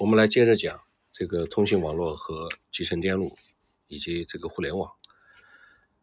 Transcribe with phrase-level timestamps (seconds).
[0.00, 0.80] 我们来接着讲
[1.12, 3.36] 这个通信网络和集成电路
[3.86, 4.92] 以及这个互联网。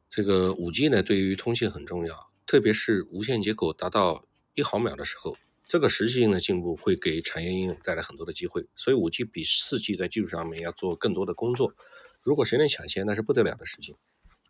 [0.08, 5.36] 这个五 G 呢，对于通信很重要，特别是无线接口达到一毫秒的时候，
[5.68, 8.68] 这个实际性的进步会给产业应用带来很多的机会。
[8.76, 11.74] 所以五 G 比四 G 在技术上面要做更多的工作。
[12.22, 13.96] 如果谁能抢先，那是不得了的事情。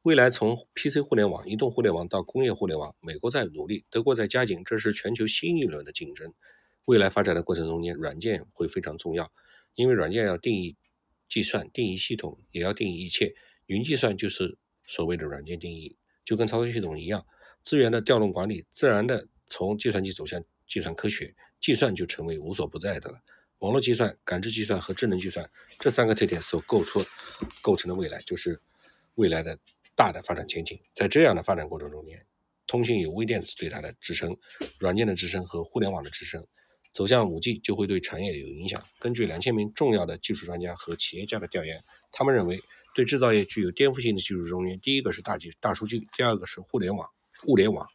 [0.04, 6.34] 未来从 PC 互联网、移动互联网到工业互联网，美国在努力，德国在加紧，这是全球新一轮的竞争。
[6.88, 9.30] 未来发展的过程中间，软件会非常重要，
[9.76, 10.78] 因为软件要定义
[11.28, 13.36] 计算、定义系统，也要定义一切。
[13.66, 17.26] 云计算就是所谓的软件定义，就跟操作系统一样，
[17.62, 23.20] 资源的调动管理，自然的从计算机走向计算科学，计算就成为无所不在的了。
[23.60, 27.04] 网络计算、感知计算和智能计算这三个特点所构出、
[27.62, 28.62] 构成的未来，就是
[29.16, 29.60] 未来的
[29.94, 30.80] 大的发展前景。
[30.94, 32.26] 在这样的发展过程中间，
[32.66, 34.38] 通信有微电子对它的支撑，
[34.80, 36.48] 软件的支撑和互联网的支撑。
[36.94, 38.84] 走向五 G 就会对产业有影响。
[39.00, 42.60] 根据两千名重要的技术专家和企业家的调研，他们认为
[42.96, 47.10] 对制造业具有颠覆性的技术中间，第一个是大技大数据，第二个是互联网，
[47.46, 47.88] 物联网，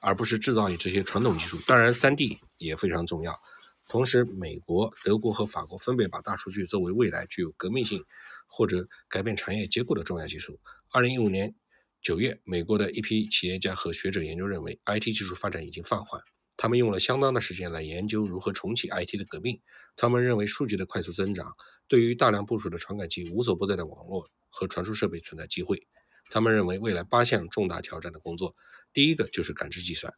[0.00, 1.58] 而不是制造业这些传统技术。
[1.66, 3.40] 当然，三 D 也非常重要。
[3.88, 8.04] 同时，美国、德国和法国分别把大数据作为未来具有革命性
[8.46, 10.60] 或者改变产业结构的重要技术。
[10.90, 11.54] 二零一五年
[12.02, 16.22] 九月，美国的一批企业家和学者研究认为，IT 技术发展已经放缓。
[16.58, 19.62] 他们用了相当的时间来研究如何重启 IT 的革命。
[19.96, 21.56] 他们认为数据的快速增长
[21.86, 25.86] 对于大量部署的传感器、无所不在的网络和传输设备存在机会。
[26.28, 28.54] 他们认为未来八项重大挑战的工作，
[28.92, 30.12] 第一个就是感知计算。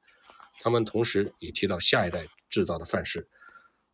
[0.61, 3.29] 他们同时也提到下一代制造的范式，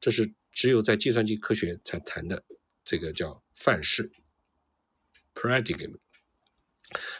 [0.00, 2.44] 这是只有在计算机科学才谈的，
[2.84, 4.12] 这个叫范式
[5.34, 5.98] （paradigm）。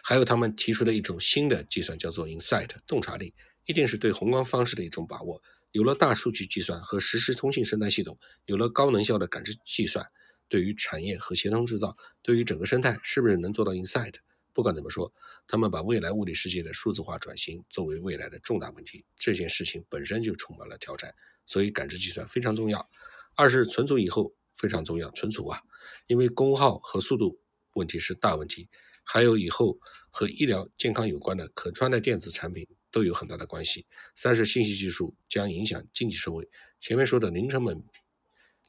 [0.03, 3.35] 还有他们提出的一种新的计算，叫做 insight（ 洞察力）。
[3.67, 5.43] 一定是对宏观方式的一种把握。
[5.73, 10.07] 有了大数据计算和实时通信生态系统，有了高能效的感知计算，
[10.49, 14.15] 对于产业和协同制造，对于整个生态，是不是能做到 inside？
[14.55, 15.13] 不管怎么说，
[15.47, 21.15] 他们把未来物理世界的数字化转型作为未来的重大问题，这件事情本身就充满了挑战。
[21.45, 22.89] 所以，感知计算非常重要。
[23.35, 25.61] 二是存储以后非常重要，存储啊，
[26.07, 27.39] 因为功耗和速度
[27.75, 28.71] 问题是大问题。
[29.05, 29.79] 还有以后
[30.11, 32.67] 和医疗健康有关的可穿戴电子产品。
[32.97, 33.85] 都有很大的关系。
[34.15, 36.49] 三是信息技术将影响经济社会。
[36.81, 37.85] 前面说的零成本、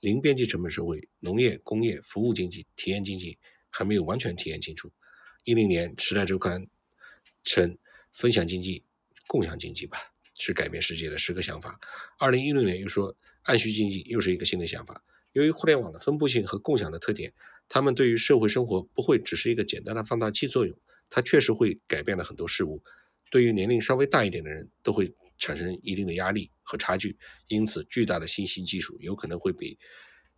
[0.01, 3.39] 零边际成本社会、农业、工业、服务经济、体验经济
[3.69, 4.91] 还没有完全体验清楚。
[5.45, 6.61] 一零年《时代周刊》
[7.45, 7.77] 称
[8.11, 8.83] 分享经济、
[9.27, 9.97] 共享经济吧，
[10.37, 11.79] 是改变世界的十个想法。
[12.19, 15.05] 二零一六年又说按需经济又是一个新的想法。
[15.31, 17.33] 由于互联网的分布性和共享的特点，
[17.69, 20.77] 他们对于社会生活不会只是一个简单的放大器作用，
[21.09, 22.83] 它确实会改变了很多事物。
[23.29, 27.17] 对于年龄稍微大一点的人，都会产生一定的压力和差距，
[27.47, 29.77] 因此巨大的新兴技术有可能会比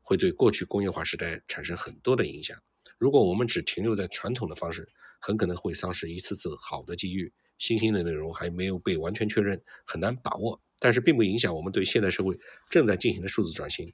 [0.02, 2.58] 会对过去工业化时代产生很多的影响。
[2.98, 4.90] 如果我们只停留在传统的方式，
[5.20, 7.32] 很可能会丧失一次次好的机遇。
[7.58, 12.40] 新兴的内容还没有被完全确认，很难把握，但是并不影响我们对现代社会
[12.70, 13.94] 正在进行的数字转型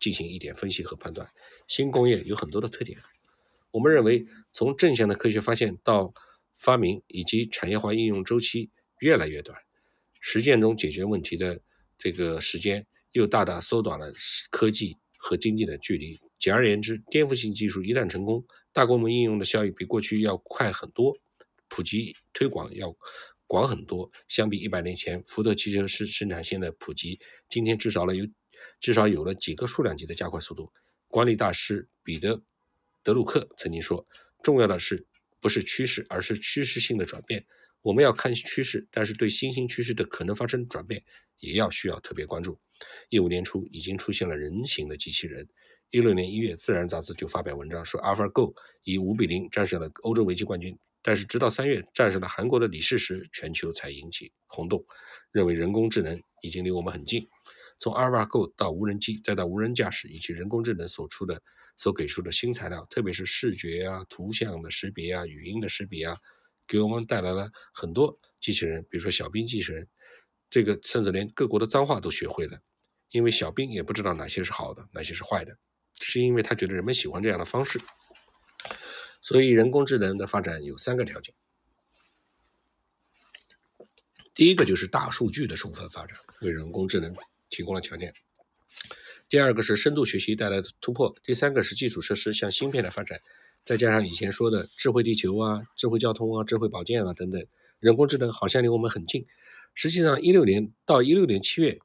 [0.00, 1.28] 进行一点分析和判断。
[1.68, 2.98] 新工业有很多的特点，
[3.72, 6.14] 我们认为从正向的科学发现到。
[6.56, 9.58] 发明以及产业化应用周期越来越短，
[10.20, 11.60] 实践中解决问题的
[11.98, 14.12] 这个时间又大大缩短了
[14.50, 16.18] 科技和经济的距离。
[16.38, 21.16] 简而言之，颠覆性技术一旦成功，大规模应用的效益比过去要快很多，
[21.68, 22.96] 普及推广要
[23.46, 24.10] 广很多。
[24.28, 28.26] 相比一百年前福特汽车生生产线的普及，今天至少了有
[28.80, 30.72] 至少有了几个数量级的加快速度。
[31.08, 32.42] 管理大师彼得
[33.02, 34.06] 德鲁克曾经说
[34.42, 35.06] ：“重要的是。”
[35.40, 37.46] 不是趋势，而是趋势性的转变。
[37.82, 41.04] 我们要看趋势，但是对新兴趋势的可能发生转变，
[41.38, 42.58] 也要需要特别关注。
[43.08, 45.48] 一五年初已经出现了人形的机器人。
[45.90, 50.76] 一六年一月，《自然》杂志就发表文章说，AlphaGo 以五比零战胜了欧洲围棋冠军。
[51.00, 54.84] 但是直到三月战胜了韩国的李世石，全球才引起轰动，
[55.30, 57.28] 认为人工智能已经离我们很近。
[57.78, 61.40] 从 AlphaGo 到无人机，再到无人驾驶，以及人工智能所出的。
[61.76, 66.18] 所给出的新材料，特别是视觉啊、图像的识别啊、语音的识别啊，
[66.66, 69.88] 给我们带来了很多机器人，比如说小兵机器人，
[70.48, 72.60] 这个甚至连各国的脏话都学会了，
[73.10, 75.58] 因为小兵也不知道哪些是好的，哪些是坏的，
[76.00, 77.80] 是因为他觉得人们喜欢这样的方式。
[79.20, 81.34] 所以人工智能的发展有三个条件，
[84.34, 87.14] 第一个就是大数据的充分发展，为人工智能
[87.48, 88.14] 提供了条件。
[89.28, 93.20] 第二个是深度学习带来的突破，第三个是基础设施像芯片的发展，
[93.64, 97.44] 再加上以前说的智慧地球啊、智慧交通啊、智慧保健啊等等，
[97.80, 99.26] 人工智能好像离我们很近。
[99.74, 101.76] 实际上，一六年到一六年七月，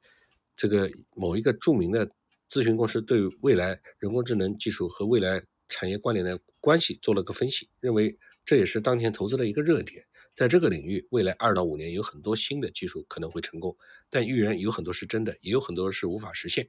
[0.56, 2.08] 这个某一个著名的
[2.48, 10.04] 咨询公司对未来人工智能技术和未来产业关联的关系做了个分析，认为这也是当前投资的一个热点。
[10.32, 13.76] 在这个领域，未来二到五年有很多新的技术可能会成功，
[14.10, 16.68] 但预言有很多是真的，也有很多是无法实现。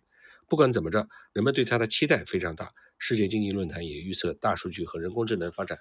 [0.54, 2.72] 不管怎么着，人们对它的期待非常大。
[3.00, 5.80] 世界经济论坛也预测大数据和人工智能发展，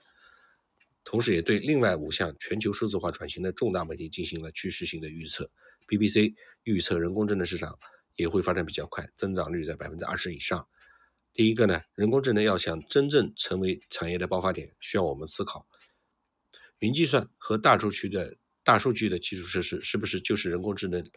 [1.04, 5.50] 同时也对另外五项全球数字化转型的重大问题进行了趋势性的预测。
[5.86, 6.32] BBC
[6.62, 7.78] 预测人工智能市场。
[8.16, 10.68] 也会发展比较快，增长率在百分之二十以上。
[11.32, 15.66] 第一个呢，人工智能要想真正成为产业的爆发点，需要我们思考，
[16.80, 21.10] 云计算和大数据的大数据的基础设施是不是就是人工智能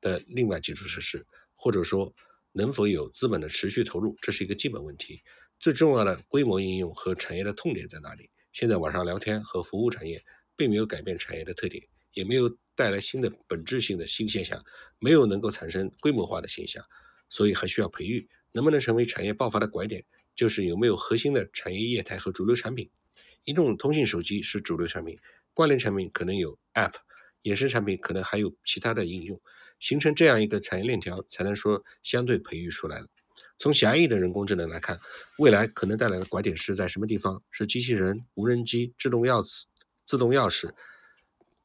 [0.00, 2.14] 的另外基础设施，或者说
[2.58, 5.22] 能否有资本的持续投入，这是一个基本问题。
[5.60, 8.30] 最重要的规模应用和产业的痛点在哪里？
[8.52, 10.24] 现在网上聊天和服务产业
[10.56, 11.84] 并没有改变产业的特点。
[12.14, 14.64] 也没有带来新的本质性的新现象，
[14.98, 16.82] 没有能够产生规模化的现象，
[17.28, 18.28] 所以还需要培育。
[18.50, 22.90] 能不能成为产业爆发的拐点，就是有没有核心的产业业态和主流产品。
[23.44, 25.16] 移动通信手机是主流产品，
[25.54, 26.94] 关联产品可能有 App，
[27.44, 29.40] 衍生产品可能还有其他的应用，
[29.80, 33.06] 形成这样一个产业链条，才能说相对培育出来了。
[33.58, 35.00] 从狭义的人工智能来看，
[35.38, 37.42] 未来可能带来的拐点是在什么地方？
[37.50, 39.64] 是机器人、无人机、自动钥匙、
[40.06, 40.72] 自动钥匙。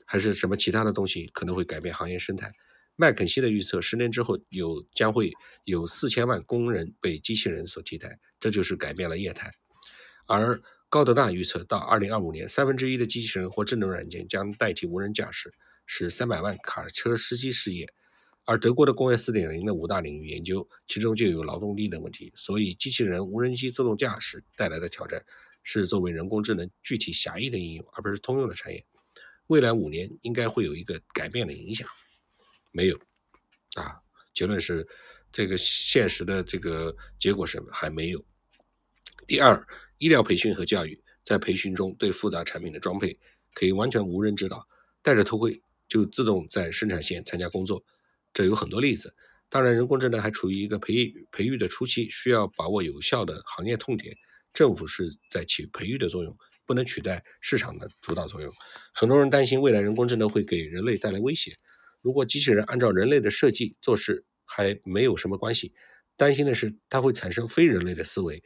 [0.06, 2.52] 还是什么其他的东西可能会改变行业生态？
[2.96, 5.32] 麦肯锡的预测，十年之后有将会
[5.64, 9.52] 有四千万工人被机器人所替代，这就是改变了业态。
[10.28, 15.54] 而高德纳预测，到二零二五年，三分之一的机器人或智能软件将代替无人驾驶，
[15.88, 17.92] 使三百万卡车司机失业。
[18.46, 22.32] 而德国的工业四点零的五大领域研究，其中就有劳动力的问题。
[22.36, 25.26] 所以，机器人、无人机、自动驾驶带来的挑战，
[25.64, 28.86] 是作为人工智能具体狭义的应用，而不是通用的产业。
[29.48, 31.88] 未来五年应该会有一个改变的影响，
[32.72, 32.98] 没有
[33.76, 34.02] 啊？
[34.34, 34.88] 结论是，
[35.32, 38.26] 这个现实的这个结果是还没有。
[39.26, 39.66] 第二，
[40.00, 43.18] 医疗培训和教育，在培训中对复杂产品的装配
[43.54, 44.68] 可以完全无人指导，
[45.02, 47.84] 戴着头盔就自动在生产线参加工作，
[48.34, 49.16] 这有很多例子。
[49.50, 54.16] 当然，人工智能还处于一个培育培育的初期，需要把握有效的行业痛点，
[54.54, 56.36] 政府是在起培育的作用。
[56.66, 58.50] 不能取代市场的主导作用。
[58.94, 61.58] 很多人担心未来人工智能会给人类带来威胁。
[62.02, 65.74] 如果机器人按照人类的设计做事，还没有什么关系。
[66.16, 68.42] 担心的是它会产生非人类的思维。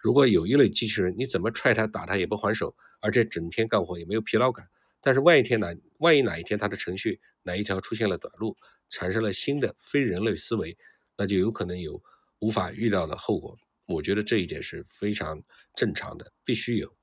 [0.00, 4.66] 如果有一类机器人，你怎么踹它、打它也不还手，而且整天干活也没有疲劳感。
[5.00, 8.56] 但是万一天哪，万一哪一天它的程序哪一条出现了短路，
[8.88, 10.76] 产生了新的非人类思维，
[11.16, 12.02] 那就有可能有
[12.40, 13.56] 无法预料的后果。
[13.86, 15.42] 我觉得这一点是非常
[15.74, 16.96] 正常的，必须有。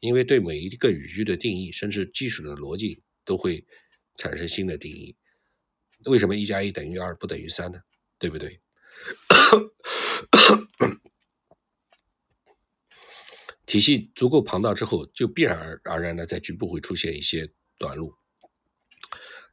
[0.00, 3.64] 因为对每一个语句的定义，甚至基础的逻辑，都会
[4.16, 5.16] 产生新的定义。
[6.06, 7.80] 为什么一加一等于二不等于三呢？
[8.18, 8.60] 对不对？
[13.72, 18.12] 体系足够庞大之后，就必然而然的在局部会出现一些短路。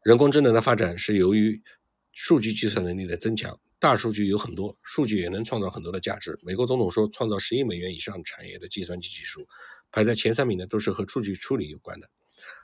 [0.04, 1.64] 人工智能的发展是由于
[2.12, 6.38] 数据计算能力的增强，大数据有很多，数据也能创造很多的价值。
[6.44, 9.48] 美国总统说，创造十亿美元以上产业的计算机技术。
[9.90, 12.10] 排在前三名的都是和数据处理有关的，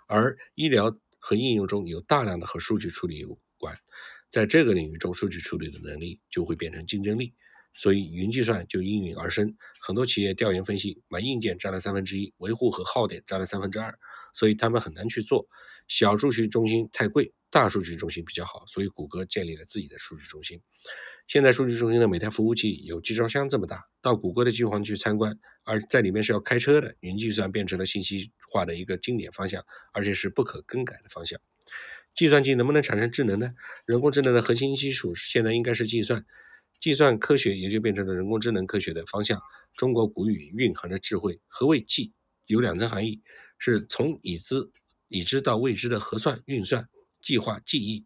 [0.07, 3.79] 而医疗和应用中有大量的和数据处理有关，
[4.29, 7.33] 在这个领域中，数据处理的能力就会变成竞争力，
[7.77, 9.55] 所以云计算就应运而生。
[9.79, 13.97] 很多企业调研分析，买硬件占了三分之一，维护和耗电占了三分之二，
[14.33, 15.47] 所以他们很难去做。
[15.87, 20.61] 小数据中心太贵，大数据中心比较好，所以谷歌建立了自己的数据中心。
[21.27, 26.95] 现在数据中心的每台服务器有集装箱这么大，到谷歌的机房去参观，而在里面是要开车的。
[26.99, 31.39] 云计算变成了信息化的一个经典方向，而且是不可更改的方向。
[32.13, 33.53] 计算机能不能产生智能呢？
[33.85, 36.25] 人工智能的核心基础现在应该是计算，
[36.79, 39.41] 计算科学也就变成了人工智能科学的方向。
[39.75, 41.41] 中国古语蕴含着智慧。
[41.47, 42.13] 何谓计？
[42.45, 43.21] 有两层含义，
[43.57, 44.69] 是从已知
[45.07, 46.87] 已知到未知的核算、运算、
[47.21, 48.05] 计划、记忆。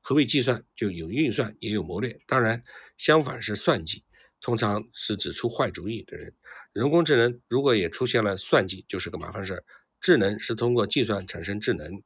[0.00, 0.64] 何谓计算？
[0.76, 2.20] 就有运算，也有谋略。
[2.26, 2.62] 当然，
[2.96, 4.04] 相反是算计，
[4.40, 6.34] 通常是指出坏主意的人。
[6.72, 9.64] 人工智能如果也出现了算计，就是个麻烦事儿。
[10.00, 12.02] 智能是通过计算产生智能，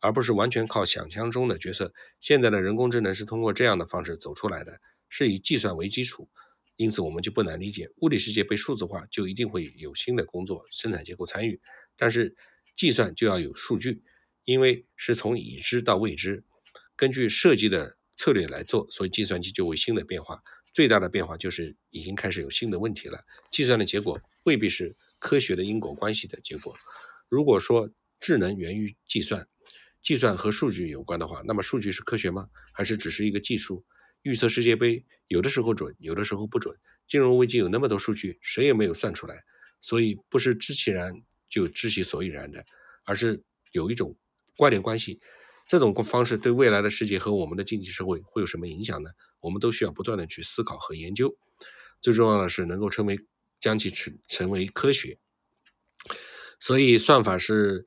[0.00, 1.92] 而不是完全靠想象中的角色。
[2.20, 4.80] 现在的人工智能是通过这样的方式走出来的，
[5.18, 6.28] 是以计算为基础。
[6.76, 11.58] 因此，我们就不难理解，物理世界被数字化，就一定会有新的工作生产结构参与。
[11.96, 12.36] 但是，
[12.76, 14.02] 计算就要有数据，
[14.44, 16.44] 因为是从已知到未知。
[16.94, 20.42] 根据设计的策略来做，所以计算机就会新的变化。
[20.74, 23.24] 最大的变化就是已经开始有新的问题了。
[23.50, 26.76] 计算的结果未必是科学的因果关系的结果。
[27.30, 29.48] 如果说智能源于计算，
[30.02, 32.50] 计算和数据有关的话，那么数据是科学吗？
[32.74, 33.86] 还是只是一个技术？
[34.26, 36.76] 预测世界杯有的时候准，有的时候不准。
[37.06, 39.44] 金融危机有那么多数据，谁也没有算出来，
[39.80, 42.66] 所以不是知其然就知其所以然的，
[43.04, 44.16] 而是有一种
[44.56, 45.20] 关联关系。
[45.68, 49.10] 这种方式对未来的世界和我们的经济社会会有什么影响呢？
[49.38, 51.38] 我们都需要不断的去思考和研究。
[52.00, 53.16] 最重要的是能够成为
[53.60, 55.20] 将其成成为科学。
[56.58, 57.86] 所以算法是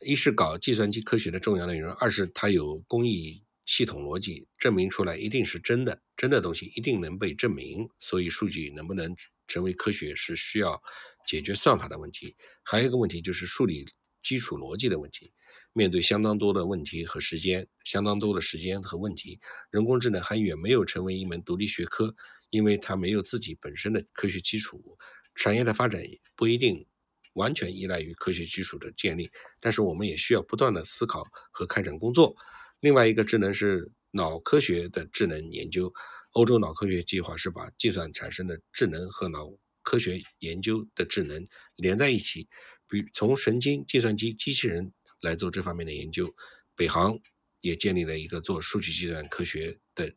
[0.00, 3.42] 一是搞计算机科学的重要内容，二是它有工艺。
[3.66, 7.88] 系统逻辑证明出来一定是真的，真的东西一定能被证明。
[7.98, 9.14] 所以数据能不能
[9.46, 10.82] 成为科学，是需要
[11.26, 12.36] 解决算法的问题。
[12.62, 13.86] 还有一个问题就是数理
[14.22, 15.32] 基础逻辑的问题。
[15.72, 19.40] 面对相当多的问题和时间，相当多的时间和问题，
[19.70, 22.14] 人工智能还远没有成为一门独立学科，
[22.50, 24.98] 因为它没有自己本身的科学基础。
[25.34, 26.00] 产业的发展
[26.36, 26.86] 不一定
[27.32, 29.30] 完全依赖于科学基础的建立，
[29.60, 32.36] 但是我们也需要不断的思考和开展工作。
[32.84, 35.90] 另外一个智能是脑科学的智能研究，
[36.32, 39.50] 欧洲脑科学计划是把计算产生的智能和脑
[39.80, 42.46] 科学研究的智能连在一起，
[42.86, 46.36] 比从神经、计算机、机器人来做这方面的研究。
[46.76, 47.18] 北航
[47.62, 50.14] 也建立了一个做数据计算科学的，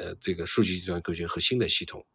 [0.00, 2.06] 呃，这个数据计算科学和新的系统，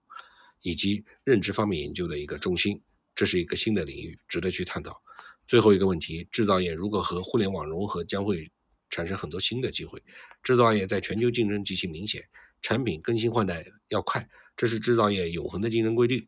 [0.64, 2.82] 以及认知方面研究的一个中心，
[3.14, 5.00] 这是一个新的领域，值得去探讨。
[5.46, 8.52] 最后一个问题，制造业如果和互联网融合，将会。
[8.98, 10.02] 产生很多新的机会，
[10.42, 12.28] 制造业在全球竞争极其明显，
[12.64, 16.28] 产品更新换代要快，这是制造业永恒的竞争规律。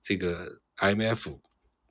[0.00, 1.36] 这个 IMF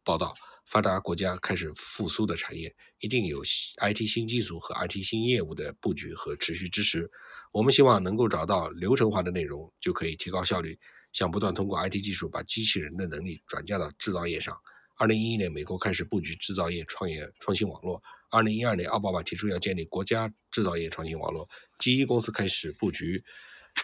[0.06, 0.34] 报道，
[0.66, 7.12] 发达国家开始复苏的产业，一定有 IT 新技术和 IT 新业务的布局和持续支持。
[7.52, 10.80] 我们希望能够找到流程化的内容，就可以提高效率，
[11.12, 14.58] 想不断通过 IT 技术把机器人的能力转嫁到制造业上。
[14.96, 18.02] 二零一一年，美国开始布局制造业创业创新网络。
[18.30, 21.48] 二零一二年，奥巴马提出要建立国家制造业创新网络
[21.80, 23.24] ，GE 公司开始布局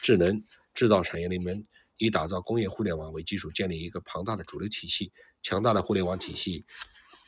[0.01, 0.43] 智能
[0.73, 1.65] 制造产业链门，
[1.97, 5.11] 以打造工业互联网为基础，建立一个庞大的主流体系。
[5.41, 6.65] 强大的互联网体系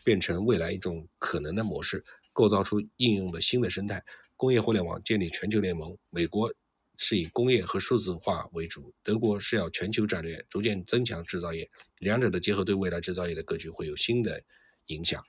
[0.03, 4.03] 变成未来一种可能的模式，构造出应用的新的生态。
[4.35, 6.53] 工业互联网建立全球联盟，美国
[6.97, 11.69] 是以工业和数字化为主，德国是要全球战略，逐渐增强制造业。
[11.99, 14.43] 两者的结合对未来制造业的格局会有新的
[14.87, 15.23] 影响。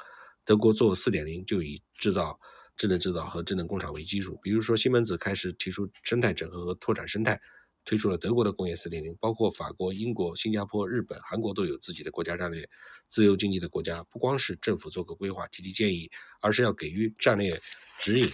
[0.45, 2.39] 德国做四点零就以制造、
[2.77, 4.39] 智能制造和智能工厂为基础。
[4.43, 7.41] 比如说，西门子开始提出生态整合和拓展生态，
[7.85, 9.17] 推出了德国的工业四点零。
[9.21, 12.69] 包括法国、英国、新加坡、日本、韩国都有自己的国家战略。
[13.09, 16.11] 自由经济的国家不光是政府做个规划、提提建议，
[16.41, 17.61] 而是要给予战略
[17.99, 18.31] 指引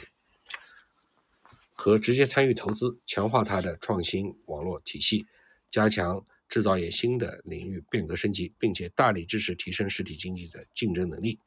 [1.72, 5.26] 和直接参与投资，强化它的创新网络体系，
[5.70, 11.38] 加强制造业新的领域变革升级，并且大力支持提升实体经济的竞争能力。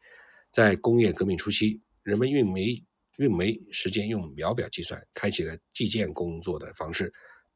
[0.53, 2.85] 在工业革命初期，人们运煤
[3.17, 7.11] 运煤时间用秒表计算，开启了计件工作的方式。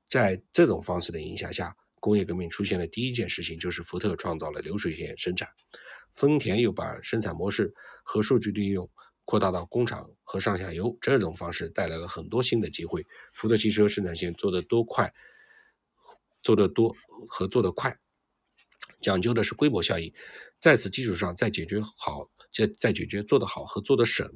[0.09, 5.47] 在这种方式的影响下，工业革命出现的第一件事情就是福特创造了流水线生产，
[6.15, 7.71] 丰田又把生产模式
[8.03, 8.89] 和数据利用
[9.25, 10.97] 扩大到工厂和上下游。
[10.99, 13.05] 这种方式带来了很多新的机会。
[13.31, 15.13] 福特汽车生产线做得多快，
[16.41, 16.95] 做得多
[17.29, 17.95] 和做得快，
[18.99, 20.11] 讲究的是规模效应，
[20.59, 22.31] 在此基础上再解决好。
[22.53, 24.27] 在在解决做得好和做得省，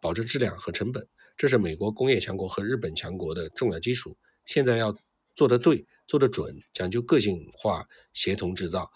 [0.00, 4.16] 保证质量和成本，这是美国工业强国和日本强国的重要基础。
[4.46, 4.96] 现在要
[5.36, 8.90] 做得对、做得准，讲究个性化协同制造。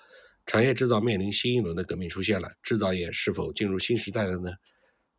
[0.46, 4.50] 产业制造面临新一轮的革命出现了，制造业是否进入新时代了呢？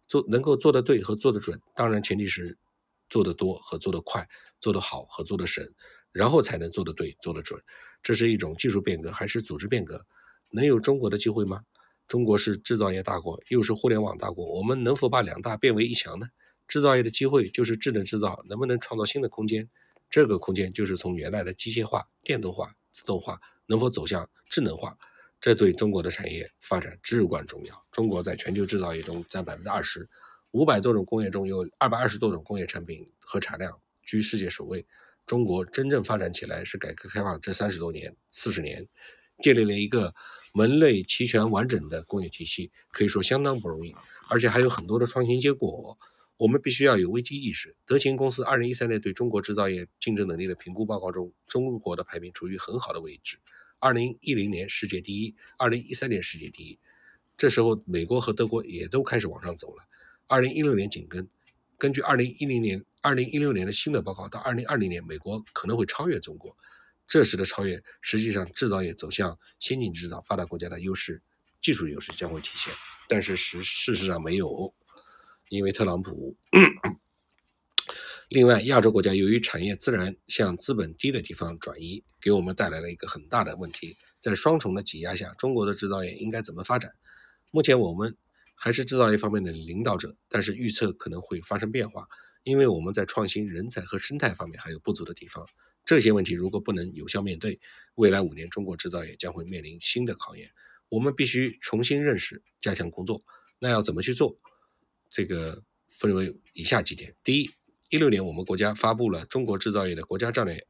[0.07, 2.57] 做能够做得对和做得准，当然前提是
[3.09, 4.27] 做得多和做得快，
[4.59, 5.67] 做得好和做得省，
[6.11, 7.59] 然后才能做得对、做得准。
[8.03, 10.05] 这是一种技术变革还是组织变革？
[10.51, 11.63] 能有中国的机会吗？
[12.07, 16.27] 中国是制造业大国，又是互联网大国，我们能否把两大变为一强呢？
[16.67, 19.69] 制造业的机会就是智能制造，能不能创造新的空间？
[20.09, 24.97] 这个空间就是从原来的机械化、电动化、自动化，能否走向智能化？
[25.41, 27.85] 这对中国的产业发展至关重要。
[27.91, 30.07] 中国在全球制造业中占百分之二十，
[30.51, 34.85] 五百多种工业中有二百二十多种工业产品和产量居世界首位。
[35.25, 38.87] 中国真正发展起来是改革开放这三十多年、四十年。
[39.39, 40.13] 建立了一个
[40.53, 43.95] 门类齐全完整的工业体系，可以说相当不容易，
[44.29, 45.97] 而且还有很多的创新结果。
[46.37, 47.77] 我们必须要有危机意识。
[47.85, 53.37] 德勤公司二零一三年对中国制造业竞争能力的评估报告中，中国的排名处于很好的位置，
[53.79, 56.77] 二零一零年世界第一，二零一三年世界第一。
[57.37, 59.83] 这时候，美国和德国也都开始往上走了，
[60.27, 61.25] 二零一六年紧跟。
[61.77, 66.57] 根据二零一零年、二零一六年的新的报告，到二零二零年，美国可能会超越中国。
[67.07, 71.21] 这时的超越，实际上制造业走向先进制造，发达国家的优势、
[71.61, 72.73] 技术优势将会体现。
[73.07, 74.73] 但是实事实上没有，
[75.49, 76.35] 因为特朗普
[78.27, 83.97] 另外，亚洲国家由于产业自然向资本低的地方转移，给我们带来了一个很大的问题。
[84.19, 86.91] 在双重的挤压下，中国的制造业应该怎么发展？
[87.51, 88.17] 目前我们
[88.55, 92.07] 还是制造业方面的领导者，但是预测可能会发生变化，
[92.41, 95.45] 因为我们在创新、人才和生态方面还有不足的地方。
[95.85, 97.59] 这些问题如果不能有效面对，
[97.93, 100.49] 未来五年中国制造业将会面临新的考验。
[100.89, 103.23] 我们必须重新认识，加强工作。
[103.59, 104.35] 那要怎么去做？
[105.09, 107.51] 这个分为以下几点：第一，
[107.89, 110.67] 一六年我们国家发布了中国制造业的国家战略。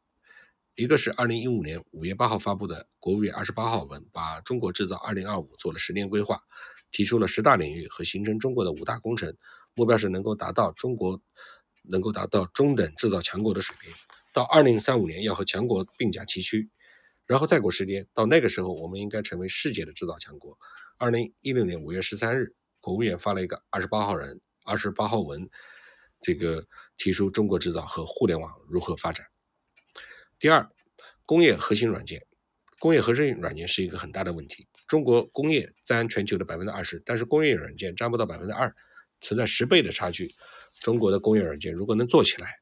[0.75, 6.43] 一个是二零一五年五月八号发布的国务院二十八号文，把中国制造二零二五做了十年规划，
[6.91, 9.33] 提出了十大领域和形成中国的五大工程，
[9.73, 11.21] 目标是能够达到中国
[11.83, 13.93] 能够达到中等制造强国的水平，
[14.35, 16.69] 到二零三五年要和强国并驾齐驱，
[17.25, 20.59] 然后再过十年，到那个时候我们应该成为世界的制造强国。
[20.97, 25.49] 二零一六年五月十三日，国务院发了一个二十八号人二十八号文，
[26.19, 29.25] 这个提出中国制造和互联网如何发展。
[30.37, 30.69] 第二，
[31.25, 32.21] 工业核心软件，
[32.77, 34.67] 工业核心软件是一个很大的问题。
[34.85, 38.75] 中国工业占全球的百分之二十，但是工业软件占不到百分之二，
[39.21, 40.35] 存在十倍的差距。
[40.81, 42.59] 中国的工业软件如果能做起来，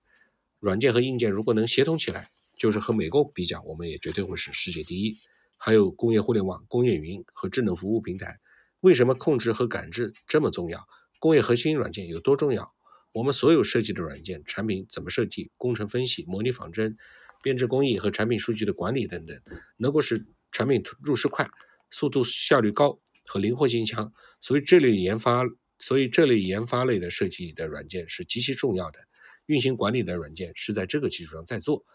[0.63, 5.17] 软件和硬件如果能协同起来，就是和美国比较，我们也绝对会是世界第一。
[5.57, 8.39] 还有工业互联网、工业云和智能服务平台，
[8.79, 10.87] 为什么控制和感知这么重要？
[11.19, 12.73] 工业核心软件有多重要？
[13.11, 15.51] 我们所有设计的软件产品怎么设计？
[15.57, 16.95] 工程分析、模拟仿真。
[17.41, 19.37] 编制工艺和产品数据的管理等等，
[19.75, 21.49] 能够使产品入市快、
[21.91, 24.13] 速度效率高和灵活性强。
[24.39, 25.43] 所以这类研发，
[25.77, 28.99] 所以这类研发类的设计的软件是极其重要的。
[29.45, 31.85] 运行管理的软件是在这个基础上在做。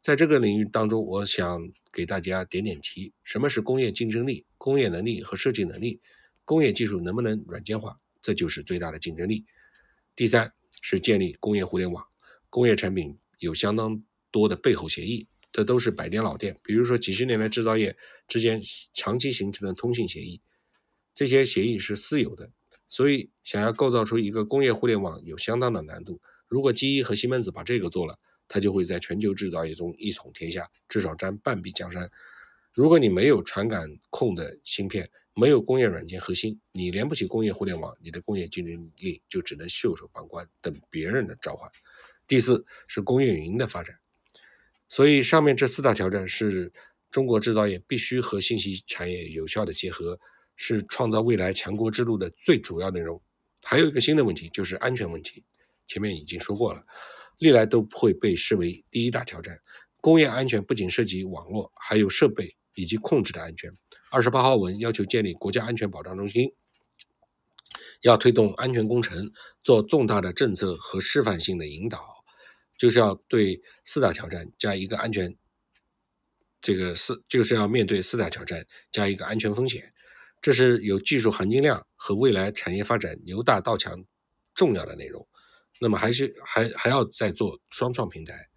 [0.00, 6.00] 在这个领域当中，我想给大家点点题：什么是工业竞争力、工业能力和设计能力？
[6.44, 8.00] 工业技术能不能软件化？
[8.20, 9.44] 这就是最大的竞争力。
[10.16, 12.06] 第三是建立工业互联网，
[12.50, 14.02] 工业产品有相当。
[14.32, 16.58] 多的背后协议，这都是百年老店。
[16.62, 17.94] 比如说，几十年来制造业
[18.26, 18.62] 之间
[18.94, 20.40] 长期形成的通信协议，
[21.12, 22.50] 这些协议是私有的，
[22.88, 26.22] 所以想要构造出一个工业互联网有相当的难度。
[26.52, 32.10] 如果 GE 和西门子把这个做了，它就会在全球制造业中一统天下，至少占半壁江山。
[32.74, 41.70] 如果你没有传感控的芯片，没有工业软件核心，你连不起工业互联网，你的工业竞争力就只能袖手旁观，等别人的召唤。
[42.26, 43.98] 第四是工业云的发展。
[44.90, 46.70] 所以，上面这四大挑战是
[47.10, 50.20] 中国制造业必须和信息产业有效的结合，
[50.54, 53.22] 是创造未来强国之路的最主要内容。
[53.62, 55.42] 还有一个新的问题，就是安全问题。
[55.86, 56.82] 前面已经说过了，
[57.38, 59.60] 历来都会被视为第一大挑战。
[60.00, 63.70] 工业安全不仅涉及网络，还有设备以及控制的安全。
[64.10, 66.54] 二十八号文要求建立国家安全保障中心，
[68.00, 69.30] 要推动安全工程，
[69.62, 72.00] 做重大的政策和示范性的引导。
[72.78, 75.36] 就是要对四大挑战加一个安全，
[76.60, 79.94] 这个四就是要面对四大挑战加一个安全风险，
[80.40, 84.04] 这是有技术含金量和未来产业发展由大到强
[84.52, 85.28] 重要的内容。
[85.82, 88.48] 那么还是还还要再做双创平台，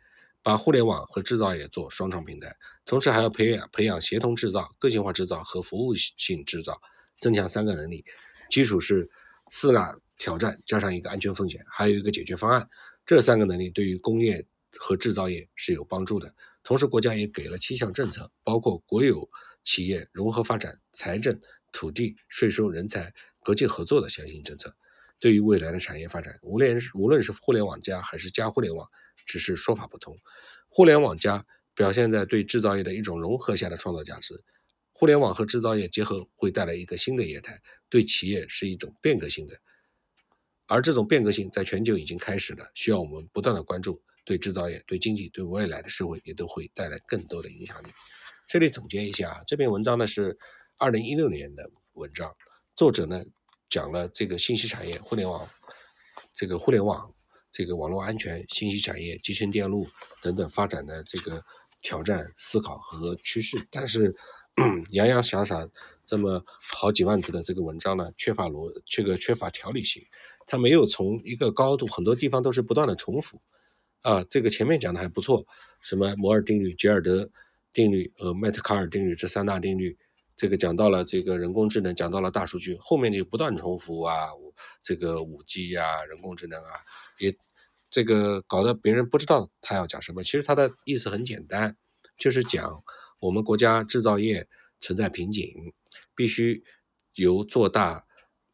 [0.43, 6.79] 把互联网和制造业做双创平台，同时还要培养培养协同制造、个性化制造和服务性制造，
[7.19, 8.05] 增强三个能力。
[8.51, 9.09] 基础是
[9.49, 12.69] 四大挑战加上一个安全风险，还有一个解决方案。
[13.07, 14.45] 这三个能力对于工业
[14.77, 16.35] 和制造业是有帮助的。
[16.61, 19.27] 同时，国家也给了七项政策，包括国有
[19.63, 24.75] 企业融合发展、财政、土地、税收、人才、国际合作的相应政策。
[25.19, 28.89] 对于未来的产业发展，无论是无论是互联网加还是加互联网，
[29.25, 30.17] 只是说法不同。
[30.67, 34.43] 互联网加表现在对制造业的一种融合下的创造价值。
[34.91, 39.59] 互联网和制造业结合会带来一个新的业态，对企业是一种变革性的。
[40.67, 47.87] 而这种变革性在全球已经开始了，需要我们不断的关注，对制造业、对经济、对未来的社会也都会带来更多的影响力。
[48.47, 50.37] 这里总结一下啊，这篇文章呢是
[50.77, 52.33] 二零一六年的文章，
[52.75, 53.23] 作者呢
[53.75, 55.45] 讲了这个信息产业、互联网、
[56.33, 57.13] 这个互联网、
[57.51, 59.85] 这个网络安全、信息产业、集成电路
[60.21, 61.43] 等等发展的这个
[61.81, 63.67] 挑战、思考和趋势。
[63.69, 64.15] 但是
[64.91, 65.67] 洋洋洒洒
[66.05, 70.01] 这么好几万字的这个文章呢，缺乏逻这个缺乏条理性。
[70.47, 73.41] 它没有从一个高度，很多地方都是不断的重复，
[74.03, 75.45] 啊，这个前面讲的还不错，
[75.81, 77.29] 什么摩尔定律、吉尔德
[77.73, 79.97] 定律和麦特卡尔定律这三大定律，
[80.35, 84.29] 这个讲到了这个人工智能，讲到了大数据，后面就不断重复啊，
[84.81, 86.71] 这个五 G 呀、人工智能啊，
[87.19, 87.35] 也
[87.89, 90.23] 这个搞得别人不知道他要讲什么。
[90.23, 91.77] 其实他的意思很简单，
[92.17, 92.83] 就是讲
[93.19, 94.47] 我们国家制造业
[94.81, 95.73] 存在瓶颈，
[96.15, 96.63] 必须
[97.13, 98.05] 由做大。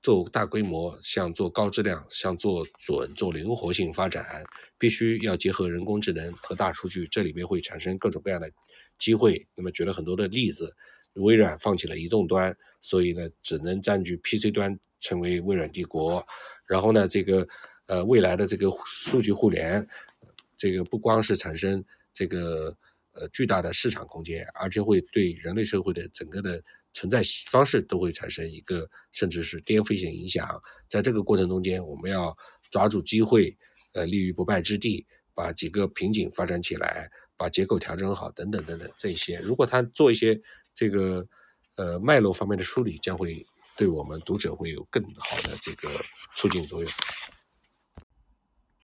[0.03, 4.43] 做大规模，像做高质量，像做准、做灵活性发展，
[4.79, 8.51] 必须要结合人工智能和大数据，这里面会产生各种各样的
[8.97, 9.47] 机会。
[9.53, 10.75] 那么举了很多的例子，
[11.13, 16.25] 微软放弃了移动端，所以呢，只能占据 PC 端，成为微软帝国。
[16.65, 17.47] 然后呢，这个
[17.87, 19.87] 呃未来的这个数据互联，
[20.57, 22.75] 这个不光是产生这个
[23.13, 26.63] 呃巨大的市场空间，而且会对人类社会的整个的。
[26.93, 32.35] 存在方式都会产生一个甚至是颠覆性影响，在这个过程中间，我们要
[32.69, 33.57] 抓住机会，
[33.93, 40.41] 呃，立于不败之地，把几个瓶颈发展起来，把结构调整好，等等等等，这些，如果他做一些
[40.73, 41.27] 这个
[41.77, 43.45] 呃脉络方面的梳理，将会
[43.77, 45.89] 对我们读者会有更好的这个
[46.35, 46.91] 促进作用。